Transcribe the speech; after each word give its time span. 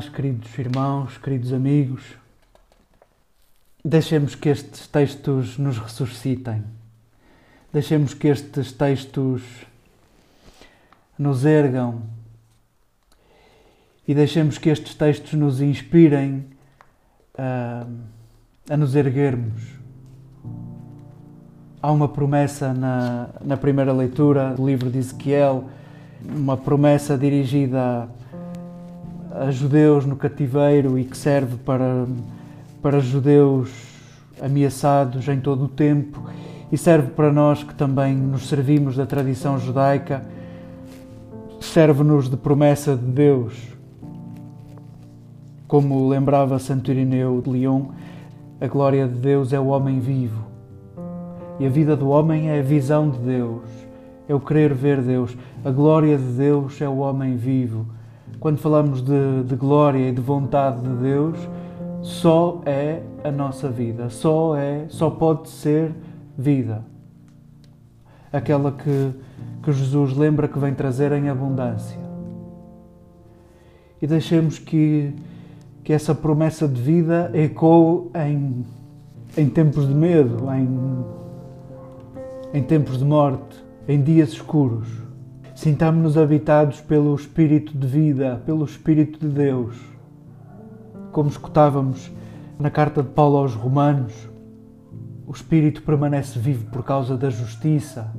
irmãs, 0.00 0.08
queridos 0.08 0.58
irmãos, 0.58 1.18
queridos 1.18 1.52
amigos, 1.52 2.02
deixemos 3.84 4.34
que 4.34 4.48
estes 4.48 4.86
textos 4.86 5.58
nos 5.58 5.78
ressuscitem. 5.78 6.64
Deixemos 7.72 8.14
que 8.14 8.28
estes 8.28 8.72
textos 8.72 9.42
nos 11.18 11.44
ergam 11.44 12.02
e 14.08 14.14
deixemos 14.14 14.56
que 14.56 14.70
estes 14.70 14.94
textos 14.94 15.34
nos 15.34 15.60
inspirem 15.60 16.46
a, 17.36 17.86
a 18.70 18.76
nos 18.76 18.94
erguermos. 18.94 19.62
Há 21.82 21.92
uma 21.92 22.08
promessa 22.08 22.72
na, 22.72 23.28
na 23.42 23.56
primeira 23.56 23.92
leitura 23.92 24.54
do 24.54 24.66
livro 24.66 24.90
de 24.90 24.98
Ezequiel, 24.98 25.68
uma 26.24 26.56
promessa 26.56 27.16
dirigida 27.16 27.78
a, 27.80 28.19
a 29.30 29.50
judeus 29.50 30.04
no 30.04 30.16
cativeiro 30.16 30.98
e 30.98 31.04
que 31.04 31.16
serve 31.16 31.56
para, 31.58 32.06
para 32.82 33.00
judeus 33.00 33.70
ameaçados 34.40 35.26
em 35.28 35.40
todo 35.40 35.64
o 35.64 35.68
tempo 35.68 36.28
e 36.72 36.78
serve 36.78 37.10
para 37.10 37.32
nós 37.32 37.62
que 37.62 37.74
também 37.74 38.14
nos 38.14 38.48
servimos 38.48 38.96
da 38.96 39.04
tradição 39.04 39.58
judaica, 39.58 40.24
serve-nos 41.60 42.28
de 42.28 42.36
promessa 42.36 42.96
de 42.96 43.06
Deus 43.06 43.70
como 45.70 46.08
lembrava 46.08 46.58
Santo 46.58 46.90
Irineu 46.90 47.40
de 47.40 47.48
Lyon, 47.48 47.90
a 48.60 48.66
glória 48.66 49.06
de 49.06 49.14
Deus 49.14 49.52
é 49.52 49.60
o 49.60 49.68
homem 49.68 50.00
vivo. 50.00 50.44
E 51.60 51.66
a 51.66 51.68
vida 51.68 51.94
do 51.94 52.08
homem 52.08 52.50
é 52.50 52.58
a 52.58 52.62
visão 52.62 53.08
de 53.08 53.18
Deus, 53.18 53.62
é 54.28 54.34
o 54.34 54.40
querer 54.40 54.74
ver 54.74 55.00
Deus. 55.00 55.38
A 55.64 55.70
glória 55.70 56.18
de 56.18 56.24
Deus 56.24 56.80
é 56.80 56.88
o 56.88 56.96
homem 56.96 57.36
vivo. 57.36 57.86
Quando 58.38 58.58
falamos 58.58 59.02
de, 59.02 59.42
de 59.44 59.56
glória 59.56 60.08
e 60.08 60.12
de 60.12 60.20
vontade 60.20 60.80
de 60.80 60.94
Deus, 61.02 61.36
só 62.00 62.60
é 62.64 63.02
a 63.24 63.30
nossa 63.30 63.68
vida, 63.68 64.08
só 64.08 64.56
é, 64.56 64.86
só 64.88 65.10
pode 65.10 65.48
ser 65.48 65.92
vida. 66.36 66.84
Aquela 68.32 68.72
que, 68.72 69.12
que 69.62 69.72
Jesus 69.72 70.16
lembra 70.16 70.48
que 70.48 70.58
vem 70.58 70.72
trazer 70.72 71.12
em 71.12 71.28
abundância. 71.28 71.98
E 74.00 74.06
deixemos 74.06 74.58
que 74.58 75.14
que 75.90 75.92
essa 75.92 76.14
promessa 76.14 76.68
de 76.68 76.80
vida 76.80 77.30
ecoe 77.34 78.10
em, 78.14 78.64
em 79.36 79.48
tempos 79.48 79.88
de 79.88 79.94
medo, 79.94 80.46
em, 80.52 81.04
em 82.58 82.62
tempos 82.62 82.98
de 82.98 83.04
morte, 83.04 83.64
em 83.88 84.00
dias 84.00 84.30
escuros. 84.30 84.88
Sintamos-nos 85.60 86.16
habitados 86.16 86.80
pelo 86.80 87.14
Espírito 87.14 87.76
de 87.76 87.86
vida, 87.86 88.40
pelo 88.46 88.64
Espírito 88.64 89.18
de 89.18 89.28
Deus. 89.28 89.76
Como 91.12 91.28
escutávamos 91.28 92.10
na 92.58 92.70
carta 92.70 93.02
de 93.02 93.10
Paulo 93.10 93.36
aos 93.36 93.52
Romanos, 93.52 94.14
o 95.26 95.32
Espírito 95.32 95.82
permanece 95.82 96.38
vivo 96.38 96.64
por 96.70 96.82
causa 96.82 97.14
da 97.14 97.28
justiça. 97.28 98.10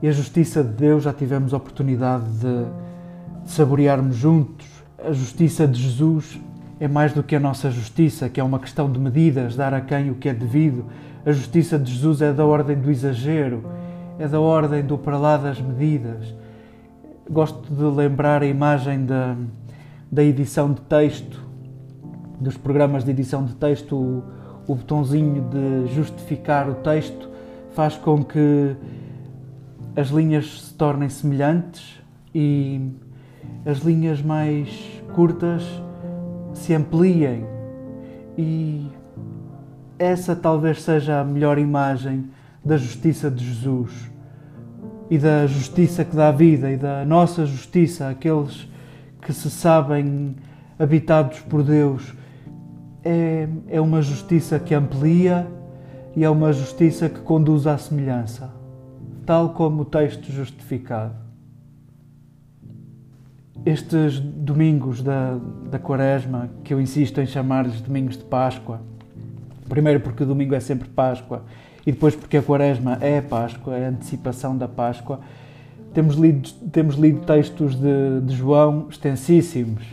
E 0.00 0.06
a 0.06 0.12
justiça 0.12 0.62
de 0.62 0.70
Deus 0.70 1.02
já 1.02 1.12
tivemos 1.12 1.52
a 1.52 1.56
oportunidade 1.56 2.30
de, 2.30 2.64
de 3.44 3.50
saborearmos 3.50 4.14
juntos 4.14 4.68
a 5.04 5.10
justiça 5.10 5.66
de 5.66 5.82
Jesus 5.82 6.38
é 6.78 6.86
mais 6.86 7.12
do 7.12 7.24
que 7.24 7.34
a 7.34 7.40
nossa 7.40 7.72
justiça, 7.72 8.28
que 8.28 8.40
é 8.40 8.44
uma 8.44 8.60
questão 8.60 8.90
de 8.90 9.00
medidas, 9.00 9.56
dar 9.56 9.74
a 9.74 9.80
quem 9.80 10.12
o 10.12 10.14
que 10.14 10.28
é 10.28 10.32
devido. 10.32 10.84
A 11.26 11.32
justiça 11.32 11.76
de 11.76 11.92
Jesus 11.92 12.22
é 12.22 12.32
da 12.32 12.46
ordem 12.46 12.76
do 12.76 12.88
exagero, 12.88 13.64
é 14.18 14.28
da 14.28 14.40
ordem 14.40 14.84
do 14.84 14.98
para 14.98 15.18
lá 15.18 15.36
das 15.36 15.60
medidas. 15.60 16.34
Gosto 17.30 17.72
de 17.72 17.82
lembrar 17.82 18.42
a 18.42 18.46
imagem 18.46 19.06
da, 19.06 19.36
da 20.10 20.22
edição 20.22 20.72
de 20.72 20.80
texto, 20.82 21.40
dos 22.40 22.56
programas 22.56 23.04
de 23.04 23.10
edição 23.10 23.44
de 23.44 23.54
texto, 23.54 23.96
o, 23.96 24.22
o 24.66 24.74
botãozinho 24.74 25.48
de 25.48 25.94
justificar 25.94 26.68
o 26.68 26.74
texto 26.74 27.28
faz 27.72 27.96
com 27.96 28.22
que 28.22 28.76
as 29.96 30.08
linhas 30.08 30.62
se 30.62 30.74
tornem 30.74 31.08
semelhantes 31.08 32.00
e 32.34 32.90
as 33.64 33.78
linhas 33.78 34.22
mais 34.22 34.68
curtas 35.14 35.62
se 36.54 36.74
ampliem 36.74 37.46
e 38.36 38.88
essa 39.98 40.34
talvez 40.34 40.82
seja 40.82 41.20
a 41.20 41.24
melhor 41.24 41.58
imagem 41.58 42.30
da 42.64 42.76
justiça 42.76 43.30
de 43.30 43.44
Jesus 43.44 44.10
e 45.10 45.18
da 45.18 45.46
justiça 45.46 46.04
que 46.04 46.16
dá 46.16 46.30
vida 46.30 46.70
e 46.70 46.76
da 46.76 47.04
nossa 47.04 47.44
justiça, 47.44 48.08
aqueles 48.08 48.68
que 49.20 49.32
se 49.32 49.50
sabem 49.50 50.36
habitados 50.78 51.40
por 51.40 51.62
Deus. 51.62 52.14
É, 53.04 53.48
é 53.68 53.80
uma 53.80 54.00
justiça 54.00 54.58
que 54.58 54.74
amplia 54.74 55.46
e 56.14 56.24
é 56.24 56.30
uma 56.30 56.52
justiça 56.52 57.08
que 57.08 57.20
conduz 57.20 57.66
à 57.66 57.76
semelhança, 57.76 58.50
tal 59.26 59.50
como 59.50 59.82
o 59.82 59.84
texto 59.84 60.30
justificado. 60.30 61.14
Estes 63.66 64.18
domingos 64.18 65.02
da, 65.02 65.38
da 65.70 65.78
Quaresma, 65.78 66.50
que 66.64 66.72
eu 66.72 66.80
insisto 66.80 67.20
em 67.20 67.26
chamar-lhes 67.26 67.80
domingos 67.80 68.16
de 68.16 68.24
Páscoa, 68.24 68.80
primeiro 69.68 70.00
porque 70.00 70.22
o 70.22 70.26
domingo 70.26 70.54
é 70.54 70.60
sempre 70.60 70.88
Páscoa 70.88 71.44
e 71.86 71.92
depois 71.92 72.14
porque 72.14 72.36
a 72.36 72.42
Quaresma 72.42 72.98
é 73.00 73.20
Páscoa, 73.20 73.76
é 73.76 73.86
a 73.86 73.88
antecipação 73.88 74.56
da 74.56 74.68
Páscoa, 74.68 75.20
temos 75.92 76.16
lido, 76.16 76.48
temos 76.70 76.94
lido 76.96 77.20
textos 77.20 77.74
de, 77.74 78.20
de 78.22 78.34
João 78.34 78.86
extensíssimos. 78.88 79.84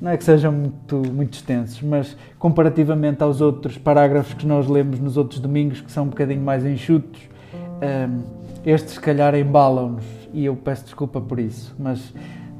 Não 0.00 0.10
é 0.10 0.16
que 0.16 0.24
sejam 0.24 0.52
muito, 0.52 0.96
muito 1.12 1.34
extensos, 1.34 1.80
mas 1.80 2.16
comparativamente 2.38 3.22
aos 3.22 3.40
outros 3.40 3.78
parágrafos 3.78 4.34
que 4.34 4.46
nós 4.46 4.68
lemos 4.68 5.00
nos 5.00 5.16
outros 5.16 5.40
domingos, 5.40 5.80
que 5.80 5.90
são 5.90 6.04
um 6.04 6.08
bocadinho 6.08 6.42
mais 6.42 6.66
enxutos, 6.66 7.22
um, 7.54 8.22
estes, 8.66 8.94
se 8.94 9.00
calhar, 9.00 9.34
embalam-nos 9.34 10.04
e 10.32 10.44
eu 10.44 10.56
peço 10.56 10.84
desculpa 10.84 11.20
por 11.20 11.38
isso, 11.38 11.74
mas 11.78 12.12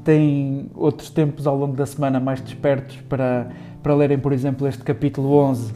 têm 0.03 0.69
outros 0.75 1.09
tempos 1.09 1.45
ao 1.45 1.57
longo 1.57 1.75
da 1.75 1.85
semana 1.85 2.19
mais 2.19 2.39
despertos 2.39 2.97
para, 3.09 3.47
para 3.83 3.93
lerem, 3.93 4.17
por 4.17 4.31
exemplo, 4.31 4.67
este 4.67 4.83
capítulo 4.83 5.35
11 5.35 5.73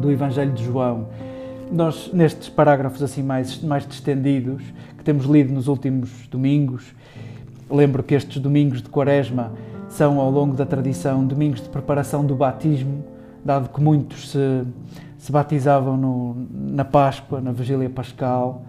do 0.00 0.10
Evangelho 0.10 0.52
de 0.52 0.64
João. 0.64 1.08
Nós, 1.72 2.10
nestes 2.12 2.48
parágrafos 2.48 3.00
assim 3.02 3.22
mais, 3.22 3.62
mais 3.62 3.86
distendidos, 3.86 4.62
que 4.98 5.04
temos 5.04 5.24
lido 5.24 5.52
nos 5.52 5.68
últimos 5.68 6.26
domingos, 6.28 6.92
lembro 7.70 8.02
que 8.02 8.14
estes 8.14 8.42
domingos 8.42 8.82
de 8.82 8.88
Quaresma 8.88 9.52
são, 9.88 10.18
ao 10.18 10.30
longo 10.30 10.56
da 10.56 10.66
tradição, 10.66 11.24
domingos 11.24 11.60
de 11.60 11.68
preparação 11.68 12.24
do 12.24 12.34
batismo, 12.34 13.04
dado 13.44 13.68
que 13.68 13.80
muitos 13.80 14.30
se, 14.30 14.64
se 15.16 15.30
batizavam 15.30 15.96
no, 15.96 16.36
na 16.52 16.84
Páscoa, 16.84 17.40
na 17.40 17.52
Vigília 17.52 17.88
Pascal. 17.88 18.62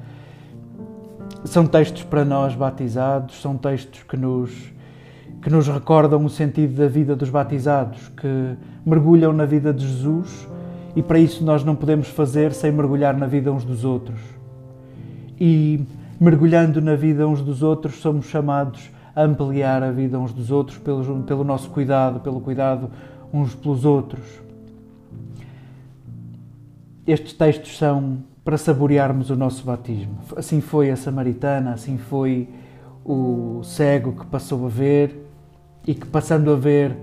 São 1.44 1.66
textos 1.66 2.04
para 2.04 2.24
nós 2.24 2.54
batizados, 2.54 3.42
são 3.42 3.58
textos 3.58 4.04
que 4.04 4.16
nos, 4.16 4.52
que 5.42 5.50
nos 5.50 5.68
recordam 5.68 6.24
o 6.24 6.30
sentido 6.30 6.75
da 6.75 6.88
vida 6.88 7.16
dos 7.16 7.31
batizados, 7.31 8.10
que 8.10 8.56
mergulham 8.86 9.34
na 9.34 9.46
vida 9.46 9.74
de 9.74 9.88
Jesus 9.88 10.48
e 10.96 11.02
para 11.02 11.20
isso 11.20 11.44
nós 11.44 11.64
não 11.64 11.76
podemos 11.76 12.08
fazer 12.08 12.54
sem 12.54 12.72
mergulhar 12.72 13.16
na 13.16 13.26
vida 13.26 13.52
uns 13.52 13.64
dos 13.64 13.86
outros. 13.86 14.20
E 15.40 15.80
mergulhando 16.20 16.82
na 16.82 16.96
vida 16.96 17.28
uns 17.28 17.42
dos 17.42 17.64
outros, 17.64 17.96
somos 17.96 18.26
chamados 18.26 18.92
a 19.16 19.24
ampliar 19.24 19.84
a 19.84 19.92
vida 19.92 20.20
uns 20.20 20.32
dos 20.34 20.52
outros 20.52 20.78
pelo, 20.78 21.24
pelo 21.24 21.44
nosso 21.44 21.70
cuidado, 21.70 22.20
pelo 22.20 22.40
cuidado 22.40 22.90
uns 23.34 23.56
pelos 23.56 23.86
outros. 23.86 24.26
Estes 27.08 27.34
textos 27.34 27.78
são 27.78 28.20
para 28.44 28.58
saborearmos 28.58 29.30
o 29.30 29.36
nosso 29.36 29.64
batismo. 29.66 30.18
Assim 30.36 30.62
foi 30.62 30.92
a 30.92 30.96
samaritana, 30.96 31.74
assim 31.74 31.98
foi 31.98 32.48
o 33.04 33.62
cego 33.64 34.14
que 34.14 34.26
passou 34.26 34.66
a 34.66 34.70
ver 34.70 35.28
e 35.88 35.96
que, 35.96 36.06
passando 36.06 36.52
a 36.52 36.56
ver, 36.56 36.96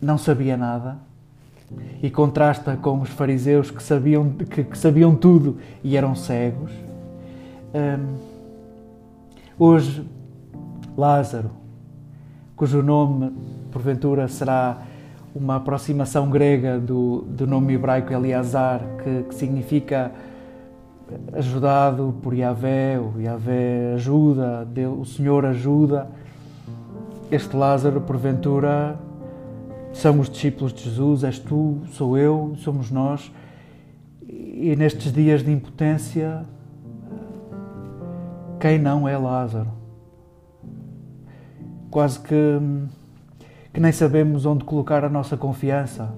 não 0.00 0.18
sabia 0.18 0.56
nada. 0.56 1.05
E 2.02 2.10
contrasta 2.10 2.76
com 2.76 3.00
os 3.00 3.10
fariseus 3.10 3.70
que 3.70 3.82
sabiam, 3.82 4.30
que, 4.30 4.64
que 4.64 4.78
sabiam 4.78 5.14
tudo 5.14 5.58
e 5.82 5.96
eram 5.96 6.14
cegos. 6.14 6.70
Um, 7.74 8.16
hoje, 9.58 10.06
Lázaro, 10.96 11.50
cujo 12.54 12.82
nome 12.82 13.32
porventura 13.70 14.28
será 14.28 14.82
uma 15.34 15.56
aproximação 15.56 16.30
grega 16.30 16.78
do, 16.78 17.22
do 17.28 17.46
nome 17.46 17.74
hebraico 17.74 18.12
Eleazar, 18.12 18.80
que, 19.02 19.24
que 19.24 19.34
significa 19.34 20.12
ajudado 21.34 22.14
por 22.22 22.34
Yahvé, 22.34 22.98
o 22.98 23.20
Yahvé 23.20 23.92
ajuda, 23.94 24.66
o 24.98 25.04
Senhor 25.04 25.44
ajuda. 25.44 26.08
Este 27.30 27.56
Lázaro, 27.56 28.00
porventura, 28.00 28.96
são 29.96 30.20
os 30.20 30.28
discípulos 30.28 30.72
de 30.72 30.84
Jesus, 30.84 31.24
és 31.24 31.38
tu, 31.38 31.82
sou 31.92 32.16
eu, 32.16 32.54
somos 32.58 32.90
nós. 32.90 33.32
E 34.28 34.74
nestes 34.76 35.12
dias 35.12 35.42
de 35.42 35.50
impotência, 35.50 36.44
quem 38.60 38.78
não 38.78 39.06
é 39.06 39.16
Lázaro? 39.16 39.76
quase 41.96 42.20
que, 42.20 42.60
que 43.72 43.80
nem 43.80 43.90
sabemos 43.90 44.44
onde 44.44 44.64
colocar 44.64 45.02
a 45.02 45.08
nossa 45.08 45.34
confiança. 45.34 46.14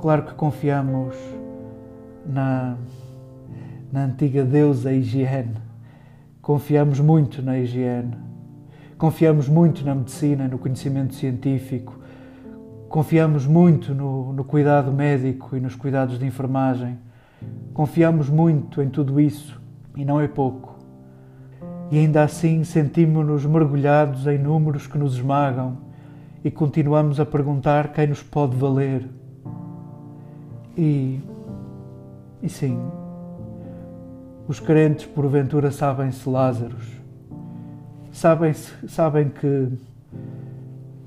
Claro 0.00 0.22
que 0.22 0.32
confiamos 0.32 1.14
na, 2.24 2.78
na 3.92 4.04
antiga 4.04 4.42
deusa 4.42 4.90
higiene, 4.90 5.56
confiamos 6.40 6.98
muito 6.98 7.42
na 7.42 7.58
higiene, 7.58 8.16
confiamos 8.96 9.50
muito 9.50 9.84
na 9.84 9.94
medicina, 9.94 10.48
no 10.48 10.56
conhecimento 10.56 11.14
científico, 11.14 11.98
confiamos 12.96 13.44
muito 13.44 13.94
no, 13.94 14.32
no 14.32 14.42
cuidado 14.42 14.90
médico 14.90 15.54
e 15.54 15.60
nos 15.60 15.74
cuidados 15.74 16.18
de 16.18 16.24
enfermagem, 16.24 16.98
confiamos 17.74 18.30
muito 18.30 18.80
em 18.80 18.88
tudo 18.88 19.20
isso 19.20 19.60
e 19.94 20.02
não 20.02 20.18
é 20.18 20.26
pouco. 20.26 20.78
E 21.90 21.98
ainda 21.98 22.22
assim 22.22 22.64
sentimos-nos 22.64 23.44
mergulhados 23.44 24.26
em 24.26 24.38
números 24.38 24.86
que 24.86 24.96
nos 24.96 25.12
esmagam 25.12 25.76
e 26.42 26.50
continuamos 26.50 27.20
a 27.20 27.26
perguntar 27.26 27.92
quem 27.92 28.06
nos 28.06 28.22
pode 28.22 28.56
valer. 28.56 29.06
E, 30.74 31.20
e 32.42 32.48
sim, 32.48 32.80
os 34.48 34.58
crentes 34.58 35.04
porventura 35.04 35.70
sabem-se 35.70 36.26
Lázaros, 36.26 36.90
sabem, 38.10 38.54
sabem 38.54 39.28
que 39.28 39.68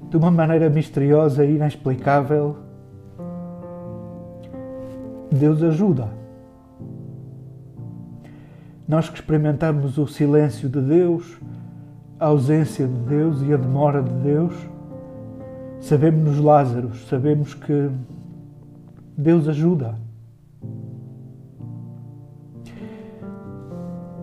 de 0.10 0.18
uma 0.18 0.32
maneira 0.32 0.70
misteriosa 0.70 1.46
e 1.46 1.56
inexplicável 1.56 2.58
Deus 5.32 5.62
ajuda. 5.62 6.10
Nós 8.88 9.08
que 9.08 9.16
experimentamos 9.16 10.00
o 10.00 10.08
silêncio 10.08 10.68
de 10.68 10.82
Deus, 10.82 11.38
a 12.20 12.26
ausência 12.26 12.88
de 12.88 13.00
Deus 13.02 13.42
e 13.44 13.54
a 13.54 13.58
demora 13.58 14.02
de 14.02 14.12
Deus, 14.24 14.54
sabemos 15.80 16.22
nos 16.22 16.40
Lázaros, 16.44 17.08
sabemos 17.08 17.54
que 17.54 17.92
Deus 19.16 19.48
ajuda. 19.48 19.94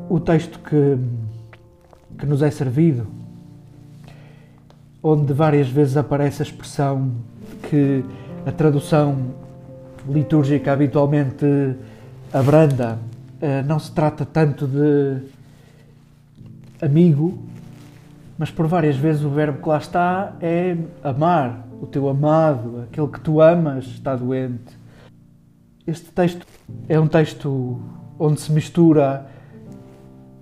O 0.08 0.18
texto 0.18 0.58
que, 0.58 0.98
que 2.18 2.26
nos 2.26 2.42
é 2.42 2.50
servido, 2.50 3.06
onde 5.08 5.32
várias 5.32 5.68
vezes 5.68 5.96
aparece 5.96 6.42
a 6.42 6.44
expressão 6.44 7.12
que 7.70 8.04
a 8.44 8.50
tradução 8.50 9.16
litúrgica 10.08 10.72
habitualmente 10.72 11.46
abranda 12.32 12.98
eh, 13.40 13.62
não 13.62 13.78
se 13.78 13.92
trata 13.92 14.24
tanto 14.24 14.66
de 14.66 15.18
amigo, 16.82 17.38
mas 18.36 18.50
por 18.50 18.66
várias 18.66 18.96
vezes 18.96 19.22
o 19.22 19.30
verbo 19.30 19.62
que 19.62 19.68
lá 19.68 19.78
está 19.78 20.32
é 20.40 20.76
amar. 21.04 21.64
O 21.80 21.86
teu 21.86 22.08
amado, 22.08 22.84
aquele 22.90 23.06
que 23.06 23.20
tu 23.20 23.40
amas, 23.40 23.84
está 23.86 24.16
doente. 24.16 24.76
Este 25.86 26.06
texto 26.06 26.44
é 26.88 26.98
um 26.98 27.06
texto 27.06 27.80
onde 28.18 28.40
se 28.40 28.50
mistura 28.50 29.24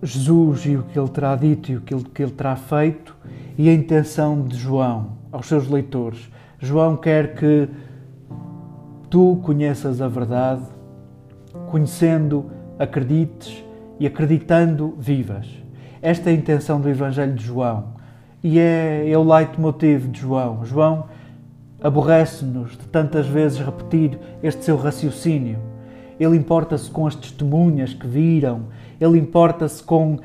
Jesus 0.04 0.66
e 0.66 0.76
o 0.76 0.82
que 0.82 0.98
ele 0.98 1.08
terá 1.08 1.34
dito 1.34 1.72
e 1.72 1.76
o 1.76 1.80
que 1.80 1.94
ele, 1.94 2.04
que 2.04 2.22
ele 2.22 2.32
terá 2.32 2.54
feito 2.54 3.16
e 3.56 3.68
a 3.68 3.72
intenção 3.72 4.42
de 4.42 4.56
João 4.56 5.12
aos 5.32 5.46
seus 5.46 5.68
leitores. 5.68 6.30
João 6.58 6.96
quer 6.96 7.34
que 7.34 7.68
tu 9.08 9.40
conheças 9.42 10.00
a 10.02 10.08
verdade, 10.08 10.62
conhecendo 11.70 12.50
acredites 12.78 13.64
e 13.98 14.06
acreditando 14.06 14.94
vivas. 14.98 15.48
Esta 16.02 16.30
é 16.30 16.32
a 16.32 16.36
intenção 16.36 16.80
do 16.80 16.88
Evangelho 16.88 17.34
de 17.34 17.44
João 17.44 17.94
e 18.42 18.58
é, 18.58 19.10
é 19.10 19.16
o 19.16 19.22
leitmotiv 19.22 20.08
de 20.08 20.20
João. 20.20 20.64
João 20.66 21.06
aborrece-nos 21.82 22.72
de 22.72 22.86
tantas 22.88 23.26
vezes 23.26 23.58
repetir 23.58 24.18
este 24.42 24.64
seu 24.64 24.76
raciocínio. 24.76 25.58
Ele 26.20 26.36
importa-se 26.36 26.90
com 26.90 27.06
as 27.06 27.14
testemunhas 27.14 27.94
que 27.94 28.06
viram, 28.06 28.64
ele 29.00 29.18
importa-se 29.18 29.82
com 29.82 30.18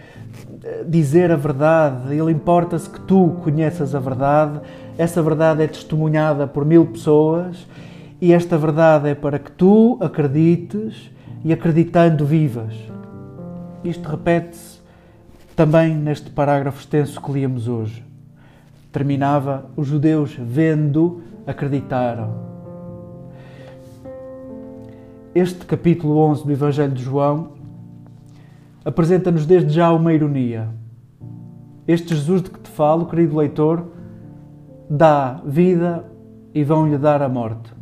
eh, 0.63 0.83
dizer 0.87 1.31
a 1.31 1.35
verdade, 1.35 2.13
ele 2.13 2.31
importa-se 2.31 2.89
que 2.89 2.99
tu 3.01 3.37
conheças 3.43 3.95
a 3.95 3.99
verdade. 3.99 4.59
Essa 4.97 5.21
verdade 5.21 5.63
é 5.63 5.67
testemunhada 5.67 6.45
por 6.45 6.65
mil 6.65 6.85
pessoas 6.85 7.65
e 8.21 8.33
esta 8.33 8.57
verdade 8.57 9.09
é 9.09 9.15
para 9.15 9.39
que 9.39 9.51
tu 9.51 9.97
acredites 10.01 11.09
e 11.43 11.53
acreditando 11.53 12.25
vivas. 12.25 12.73
Isto 13.83 14.09
repete-se 14.09 14.79
também 15.55 15.95
neste 15.95 16.29
parágrafo 16.29 16.79
extenso 16.79 17.21
que 17.21 17.31
líamos 17.31 17.67
hoje. 17.67 18.03
Terminava: 18.91 19.65
os 19.75 19.87
judeus, 19.87 20.35
vendo, 20.37 21.21
acreditaram. 21.47 22.49
Este 25.33 25.65
capítulo 25.65 26.17
11 26.17 26.43
do 26.43 26.51
Evangelho 26.51 26.91
de 26.91 27.03
João 27.03 27.58
apresenta-nos 28.83 29.45
desde 29.45 29.73
já 29.73 29.91
uma 29.91 30.13
ironia. 30.13 30.69
Este 31.87 32.15
Jesus 32.15 32.41
de 32.41 32.49
que 32.49 32.59
te 32.59 32.69
falo, 32.69 33.05
querido 33.05 33.37
leitor, 33.37 33.87
dá 34.89 35.41
vida 35.45 36.05
e 36.53 36.63
vão-lhe 36.63 36.97
dar 36.97 37.21
a 37.21 37.29
morte. 37.29 37.73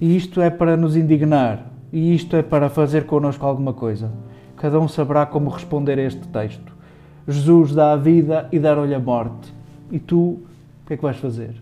E 0.00 0.16
isto 0.16 0.40
é 0.40 0.50
para 0.50 0.76
nos 0.76 0.96
indignar, 0.96 1.64
e 1.92 2.14
isto 2.14 2.34
é 2.34 2.42
para 2.42 2.68
fazer 2.68 3.06
connosco 3.06 3.46
alguma 3.46 3.72
coisa. 3.72 4.10
Cada 4.56 4.78
um 4.80 4.88
saberá 4.88 5.24
como 5.24 5.50
responder 5.50 5.98
a 5.98 6.02
este 6.02 6.26
texto. 6.28 6.72
Jesus 7.26 7.72
dá 7.72 7.92
a 7.92 7.96
vida 7.96 8.48
e 8.50 8.58
dar-lhe 8.58 8.94
a 8.94 8.98
morte. 8.98 9.54
E 9.90 9.98
tu, 9.98 10.16
o 10.16 10.40
que 10.86 10.94
é 10.94 10.96
que 10.96 11.02
vais 11.02 11.16
fazer? 11.16 11.54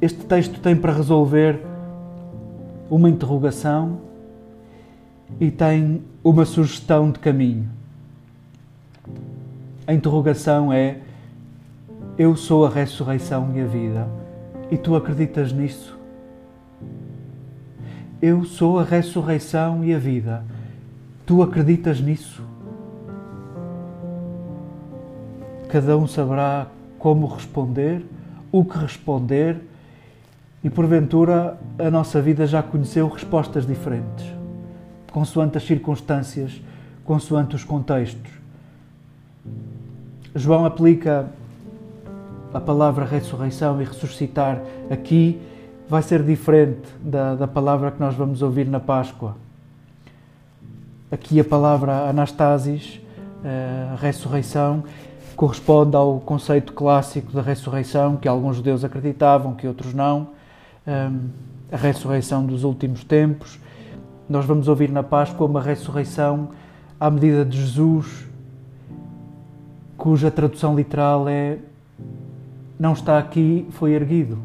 Este 0.00 0.24
texto 0.26 0.60
tem 0.60 0.76
para 0.76 0.92
resolver 0.92 1.60
uma 2.90 3.08
interrogação 3.08 3.98
e 5.40 5.50
tem 5.50 6.02
uma 6.22 6.44
sugestão 6.44 7.10
de 7.10 7.18
caminho. 7.18 7.68
A 9.86 9.92
interrogação 9.92 10.72
é: 10.72 10.98
Eu 12.18 12.36
sou 12.36 12.66
a 12.66 12.70
ressurreição 12.70 13.52
e 13.54 13.60
a 13.60 13.66
vida. 13.66 14.08
E 14.70 14.76
tu 14.76 14.96
acreditas 14.96 15.52
nisso? 15.52 15.96
Eu 18.20 18.44
sou 18.44 18.80
a 18.80 18.82
ressurreição 18.82 19.84
e 19.84 19.94
a 19.94 19.98
vida. 19.98 20.44
Tu 21.24 21.42
acreditas 21.42 22.00
nisso? 22.00 22.42
Cada 25.68 25.96
um 25.96 26.06
saberá 26.06 26.68
como 26.98 27.26
responder, 27.26 28.04
o 28.50 28.64
que 28.64 28.78
responder, 28.78 29.60
e 30.64 30.70
porventura 30.70 31.58
a 31.78 31.90
nossa 31.90 32.20
vida 32.20 32.46
já 32.46 32.62
conheceu 32.62 33.08
respostas 33.08 33.66
diferentes, 33.66 34.26
consoante 35.16 35.56
as 35.56 35.64
circunstâncias, 35.64 36.60
consoante 37.02 37.56
os 37.56 37.64
contextos. 37.64 38.30
João 40.34 40.66
aplica 40.66 41.30
a 42.52 42.60
palavra 42.60 43.06
ressurreição 43.06 43.80
e 43.80 43.84
ressuscitar 43.86 44.60
aqui 44.90 45.40
vai 45.88 46.02
ser 46.02 46.22
diferente 46.22 46.86
da, 47.00 47.34
da 47.34 47.48
palavra 47.48 47.90
que 47.90 47.98
nós 47.98 48.14
vamos 48.14 48.42
ouvir 48.42 48.66
na 48.66 48.78
Páscoa. 48.78 49.38
Aqui 51.10 51.40
a 51.40 51.44
palavra 51.44 52.10
anastasis, 52.10 53.00
eh, 53.42 53.88
a 53.94 53.96
ressurreição, 53.96 54.84
corresponde 55.34 55.96
ao 55.96 56.20
conceito 56.20 56.74
clássico 56.74 57.32
da 57.32 57.40
ressurreição, 57.40 58.18
que 58.18 58.28
alguns 58.28 58.56
judeus 58.56 58.84
acreditavam, 58.84 59.54
que 59.54 59.66
outros 59.66 59.94
não, 59.94 60.28
ehm, 60.86 61.30
a 61.72 61.76
ressurreição 61.78 62.44
dos 62.44 62.64
últimos 62.64 63.02
tempos. 63.02 63.58
Nós 64.28 64.44
vamos 64.44 64.66
ouvir 64.66 64.90
na 64.90 65.02
Páscoa 65.02 65.46
uma 65.46 65.62
ressurreição 65.62 66.48
à 66.98 67.10
medida 67.10 67.44
de 67.44 67.60
Jesus, 67.60 68.26
cuja 69.96 70.30
tradução 70.30 70.74
literal 70.74 71.28
é 71.28 71.58
não 72.78 72.92
está 72.92 73.18
aqui, 73.18 73.66
foi 73.70 73.92
erguido. 73.92 74.38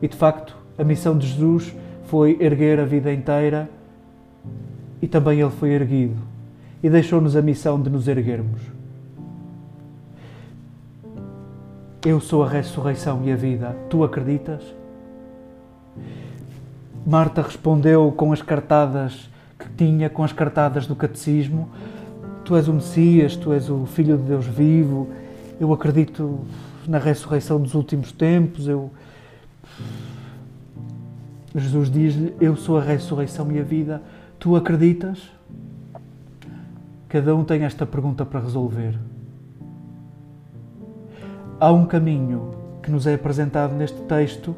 E 0.00 0.08
de 0.08 0.16
facto, 0.16 0.56
a 0.78 0.84
missão 0.84 1.16
de 1.16 1.26
Jesus 1.26 1.74
foi 2.04 2.36
erguer 2.40 2.78
a 2.78 2.84
vida 2.84 3.12
inteira 3.12 3.68
e 5.00 5.08
também 5.08 5.40
ele 5.40 5.50
foi 5.50 5.70
erguido 5.70 6.16
e 6.82 6.90
deixou-nos 6.90 7.34
a 7.34 7.42
missão 7.42 7.80
de 7.80 7.88
nos 7.88 8.06
erguermos. 8.06 8.60
Eu 12.04 12.20
sou 12.20 12.44
a 12.44 12.48
ressurreição 12.48 13.22
e 13.24 13.32
a 13.32 13.36
vida. 13.36 13.74
Tu 13.88 14.04
acreditas? 14.04 14.62
Marta 17.06 17.42
respondeu 17.42 18.12
com 18.12 18.32
as 18.32 18.42
cartadas 18.42 19.28
que 19.58 19.68
tinha, 19.76 20.08
com 20.08 20.24
as 20.24 20.32
cartadas 20.32 20.86
do 20.86 20.96
catecismo: 20.96 21.68
Tu 22.44 22.56
és 22.56 22.68
o 22.68 22.72
Messias, 22.72 23.36
tu 23.36 23.52
és 23.52 23.68
o 23.68 23.86
Filho 23.86 24.16
de 24.16 24.24
Deus 24.24 24.46
vivo. 24.46 25.08
Eu 25.60 25.72
acredito 25.72 26.40
na 26.86 26.98
ressurreição 26.98 27.60
dos 27.60 27.74
últimos 27.74 28.12
tempos. 28.12 28.66
Eu 28.66 28.90
Jesus 31.54 31.90
diz-lhe: 31.90 32.34
Eu 32.40 32.56
sou 32.56 32.78
a 32.78 32.82
ressurreição 32.82 33.50
e 33.52 33.60
a 33.60 33.62
vida. 33.62 34.02
Tu 34.38 34.56
acreditas? 34.56 35.34
cada 37.14 37.32
um 37.32 37.44
tem 37.44 37.62
esta 37.62 37.86
pergunta 37.86 38.26
para 38.26 38.40
resolver. 38.40 38.98
Há 41.60 41.70
um 41.70 41.86
caminho 41.86 42.50
que 42.82 42.90
nos 42.90 43.06
é 43.06 43.14
apresentado 43.14 43.72
neste 43.72 44.00
texto, 44.00 44.52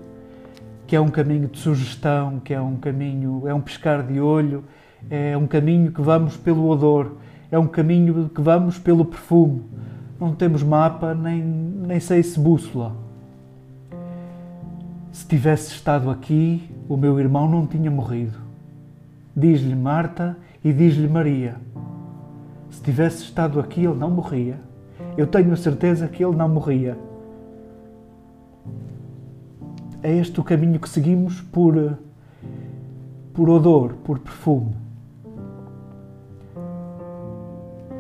que 0.87 0.95
é 0.95 1.01
um 1.01 1.09
caminho 1.09 1.49
de 1.49 1.59
sugestão, 1.59 2.39
que 2.41 2.55
é 2.55 2.61
um 2.61 2.77
caminho, 2.77 3.43
é 3.47 3.53
um 3.53 3.61
pescar 3.61 4.03
de 4.07 4.21
olho, 4.21 4.65
é 5.11 5.37
um 5.37 5.47
caminho 5.47 5.91
que 5.91 6.01
vamos 6.01 6.37
pelo 6.37 6.69
odor, 6.69 7.17
é 7.51 7.59
um 7.59 7.67
caminho 7.67 8.31
que 8.33 8.41
vamos 8.41 8.79
pelo 8.79 9.05
perfume. 9.05 9.63
Não 10.19 10.35
temos 10.35 10.63
mapa, 10.63 11.15
nem, 11.15 11.43
nem 11.43 12.01
sei 12.01 12.23
se 12.23 12.39
bússola. 12.39 12.97
Se 15.11 15.27
tivesse 15.27 15.73
estado 15.73 16.11
aqui, 16.11 16.71
o 16.89 16.97
meu 16.97 17.19
irmão 17.19 17.49
não 17.49 17.67
tinha 17.67 17.91
morrido. 17.91 18.39
Diz-lhe 19.35 19.75
Marta 19.75 20.37
e 20.65 20.73
diz-lhe 20.73 21.09
Maria. 21.09 21.57
Se 22.71 22.83
tivesse 22.83 23.25
estado 23.25 23.59
aqui, 23.59 23.85
ele 23.85 23.95
não 23.95 24.11
morria. 24.11 24.59
Eu 25.17 25.27
tenho 25.27 25.53
a 25.53 25.57
certeza 25.57 26.07
que 26.09 26.25
ele 26.25 26.37
não 26.37 26.49
morria. 26.49 26.97
É 30.03 30.13
este 30.13 30.39
o 30.41 30.45
caminho 30.45 30.79
que 30.79 30.89
seguimos 30.89 31.41
por, 31.41 31.99
por 33.33 33.49
odor, 33.49 33.95
por 34.05 34.19
perfume. 34.19 34.75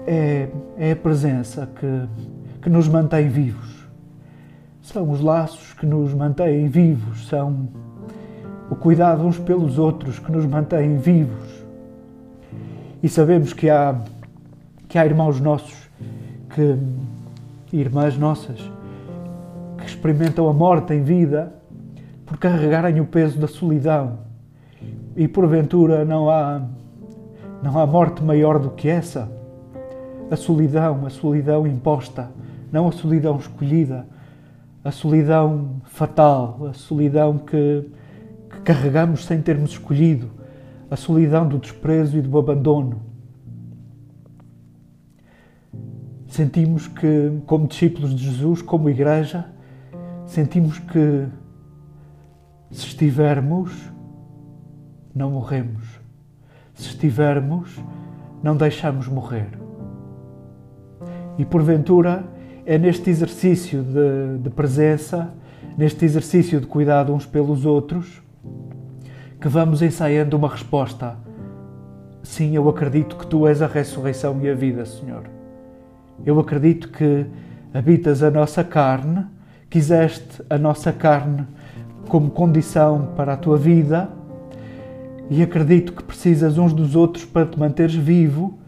É, 0.06 0.48
é 0.78 0.92
a 0.92 0.96
presença 0.96 1.68
que, 1.78 2.62
que 2.62 2.70
nos 2.70 2.88
mantém 2.88 3.28
vivos. 3.28 3.86
São 4.82 5.10
os 5.10 5.20
laços 5.20 5.72
que 5.74 5.84
nos 5.84 6.14
mantêm 6.14 6.68
vivos, 6.68 7.26
são 7.26 7.68
o 8.70 8.76
cuidado 8.76 9.24
uns 9.24 9.38
pelos 9.38 9.78
outros 9.78 10.18
que 10.18 10.30
nos 10.30 10.46
mantém 10.46 10.96
vivos. 10.96 11.64
E 13.02 13.08
sabemos 13.08 13.52
que 13.52 13.68
há, 13.68 13.98
que 14.88 14.98
há 14.98 15.04
irmãos 15.04 15.40
nossos, 15.40 15.90
que, 16.54 17.76
irmãs 17.76 18.16
nossas, 18.16 18.60
que 19.78 19.86
experimentam 19.86 20.48
a 20.48 20.52
morte 20.52 20.94
em 20.94 21.02
vida 21.02 21.52
por 22.26 22.36
carregarem 22.36 23.00
o 23.00 23.06
peso 23.06 23.38
da 23.38 23.46
solidão. 23.46 24.18
E 25.16 25.26
porventura 25.28 26.04
não 26.04 26.28
há, 26.28 26.60
não 27.62 27.78
há 27.78 27.86
morte 27.86 28.22
maior 28.22 28.58
do 28.58 28.70
que 28.70 28.88
essa. 28.88 29.30
A 30.28 30.34
solidão, 30.34 31.06
a 31.06 31.10
solidão 31.10 31.66
imposta, 31.66 32.28
não 32.72 32.88
a 32.88 32.92
solidão 32.92 33.36
escolhida, 33.36 34.06
a 34.82 34.90
solidão 34.90 35.80
fatal, 35.84 36.66
a 36.68 36.72
solidão 36.72 37.38
que, 37.38 37.88
que 38.50 38.60
carregamos 38.62 39.24
sem 39.24 39.40
termos 39.40 39.70
escolhido, 39.70 40.28
a 40.90 40.96
solidão 40.96 41.46
do 41.46 41.58
desprezo 41.58 42.18
e 42.18 42.20
do 42.20 42.36
abandono. 42.36 43.02
Sentimos 46.26 46.88
que, 46.88 47.40
como 47.46 47.68
discípulos 47.68 48.14
de 48.14 48.24
Jesus, 48.24 48.60
como 48.60 48.90
igreja, 48.90 49.46
sentimos 50.26 50.78
que 50.80 51.28
se 52.70 52.86
estivermos, 52.86 53.72
não 55.14 55.30
morremos. 55.30 56.00
Se 56.74 56.88
estivermos, 56.88 57.78
não 58.42 58.56
deixamos 58.56 59.08
morrer. 59.08 59.48
E 61.38 61.44
porventura 61.44 62.24
é 62.64 62.76
neste 62.76 63.08
exercício 63.10 63.82
de, 63.82 64.38
de, 64.42 64.50
presença, 64.50 65.32
neste 65.76 66.04
exercício 66.04 66.60
de 66.60 66.66
cuidado 66.66 67.14
uns 67.14 67.24
pelos 67.24 67.64
outros, 67.64 68.22
que 69.40 69.48
vamos 69.48 69.82
ensaiando 69.82 70.36
uma 70.36 70.48
resposta. 70.48 71.16
Sim, 72.22 72.56
eu 72.56 72.68
acredito 72.68 73.16
que 73.16 73.26
tu 73.26 73.46
és 73.46 73.62
a 73.62 73.66
ressurreição 73.66 74.40
e 74.42 74.50
a 74.50 74.54
vida, 74.54 74.84
Senhor. 74.84 75.24
Eu 76.24 76.40
acredito 76.40 76.88
que 76.88 77.26
habitas 77.72 78.22
a 78.22 78.30
nossa 78.30 78.64
carne, 78.64 79.26
quiseste 79.70 80.42
a 80.48 80.58
nossa 80.58 80.92
carne 80.92 81.46
como 82.06 82.30
condição 82.30 83.12
para 83.16 83.34
a 83.34 83.36
tua 83.36 83.56
vida 83.56 84.08
e 85.28 85.42
acredito 85.42 85.92
que 85.92 86.02
precisas 86.02 86.56
uns 86.56 86.72
dos 86.72 86.94
outros 86.94 87.24
para 87.24 87.46
te 87.46 87.58
manteres 87.58 87.94
vivo 87.94 88.58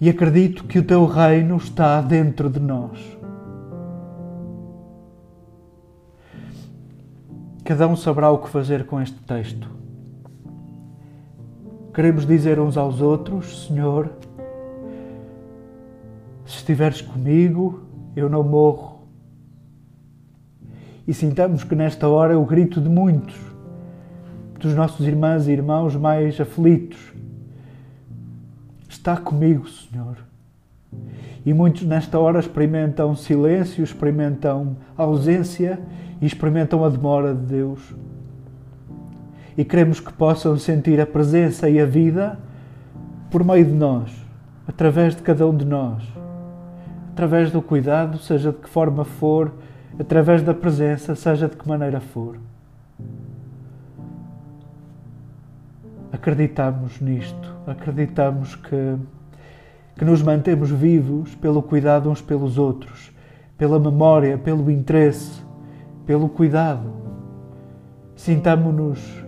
e 0.00 0.08
acredito 0.08 0.64
que 0.64 0.78
o 0.78 0.84
teu 0.84 1.06
reino 1.06 1.56
está 1.56 2.00
dentro 2.00 2.48
de 2.48 2.60
nós. 2.60 2.98
Cada 7.64 7.86
um 7.86 7.96
saberá 7.96 8.30
o 8.30 8.38
que 8.38 8.48
fazer 8.48 8.86
com 8.86 9.00
este 9.00 9.18
texto. 9.22 9.68
Queremos 11.92 12.24
dizer 12.24 12.60
uns 12.60 12.76
aos 12.76 13.00
outros: 13.02 13.66
Senhor, 13.66 14.10
se 16.46 16.56
estiveres 16.56 17.02
comigo, 17.02 17.82
eu 18.16 18.28
não 18.28 18.42
morro 18.42 18.97
e 21.08 21.14
sintamos 21.14 21.64
que 21.64 21.74
nesta 21.74 22.06
hora 22.06 22.34
é 22.34 22.36
o 22.36 22.44
grito 22.44 22.82
de 22.82 22.88
muitos, 22.90 23.34
dos 24.60 24.74
nossos 24.74 25.06
irmãs 25.06 25.48
e 25.48 25.52
irmãos 25.52 25.96
mais 25.96 26.38
aflitos. 26.38 26.98
Está 28.86 29.16
comigo, 29.16 29.66
Senhor. 29.66 30.18
E 31.46 31.54
muitos 31.54 31.84
nesta 31.84 32.18
hora 32.18 32.38
experimentam 32.38 33.16
silêncio, 33.16 33.82
experimentam 33.82 34.76
ausência 34.98 35.80
e 36.20 36.26
experimentam 36.26 36.84
a 36.84 36.90
demora 36.90 37.34
de 37.34 37.46
Deus. 37.46 37.80
E 39.56 39.64
queremos 39.64 40.00
que 40.00 40.12
possam 40.12 40.58
sentir 40.58 41.00
a 41.00 41.06
presença 41.06 41.70
e 41.70 41.80
a 41.80 41.86
vida 41.86 42.38
por 43.30 43.42
meio 43.42 43.64
de 43.64 43.72
nós, 43.72 44.12
através 44.66 45.16
de 45.16 45.22
cada 45.22 45.46
um 45.46 45.56
de 45.56 45.64
nós, 45.64 46.02
através 47.12 47.50
do 47.50 47.62
cuidado, 47.62 48.18
seja 48.18 48.52
de 48.52 48.58
que 48.58 48.68
forma 48.68 49.06
for, 49.06 49.50
através 49.98 50.42
da 50.42 50.54
presença, 50.54 51.14
seja 51.14 51.48
de 51.48 51.56
que 51.56 51.68
maneira 51.68 52.00
for. 52.00 52.36
Acreditamos 56.12 57.00
nisto, 57.00 57.54
acreditamos 57.66 58.56
que, 58.56 58.96
que 59.96 60.04
nos 60.04 60.22
mantemos 60.22 60.70
vivos 60.70 61.34
pelo 61.36 61.62
cuidado 61.62 62.10
uns 62.10 62.20
pelos 62.20 62.58
outros, 62.58 63.12
pela 63.56 63.78
memória, 63.78 64.38
pelo 64.38 64.70
interesse, 64.70 65.42
pelo 66.06 66.28
cuidado. 66.28 66.92
Sintamo-nos 68.16 69.24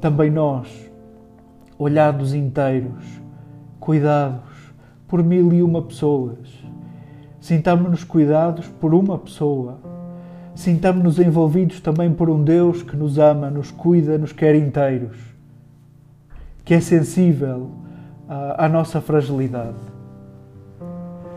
também 0.00 0.30
nós, 0.30 0.90
olhados 1.78 2.34
inteiros, 2.34 3.04
cuidados 3.78 4.74
por 5.06 5.22
mil 5.22 5.52
e 5.52 5.62
uma 5.62 5.82
pessoas 5.82 6.61
Sintamos-nos 7.42 8.04
cuidados 8.04 8.68
por 8.68 8.94
uma 8.94 9.18
pessoa. 9.18 9.80
Sintamos-nos 10.54 11.18
envolvidos 11.18 11.80
também 11.80 12.12
por 12.12 12.30
um 12.30 12.44
Deus 12.44 12.84
que 12.84 12.96
nos 12.96 13.18
ama, 13.18 13.50
nos 13.50 13.72
cuida, 13.72 14.16
nos 14.16 14.32
quer 14.32 14.54
inteiros, 14.54 15.16
que 16.64 16.72
é 16.72 16.80
sensível 16.80 17.68
à, 18.28 18.66
à 18.66 18.68
nossa 18.68 19.00
fragilidade. 19.00 19.74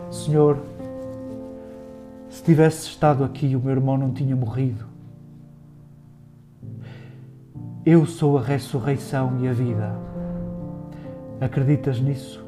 Senhor, 0.08 0.58
se 2.30 2.40
tivesse 2.40 2.86
estado 2.86 3.24
aqui, 3.24 3.56
o 3.56 3.60
meu 3.60 3.72
irmão 3.72 3.98
não 3.98 4.12
tinha 4.12 4.36
morrido. 4.36 4.84
Eu 7.84 8.06
sou 8.06 8.38
a 8.38 8.42
ressurreição 8.42 9.40
e 9.40 9.48
a 9.48 9.52
vida. 9.52 9.92
Acreditas 11.40 12.00
nisso? 12.00 12.45